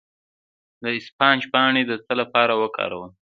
د 0.81 0.85
اسفناج 0.97 1.41
پاڼې 1.53 1.83
د 1.87 1.91
څه 2.05 2.13
لپاره 2.21 2.53
وکاروم؟ 2.61 3.11